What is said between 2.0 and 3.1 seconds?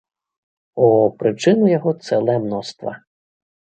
цэлае мноства.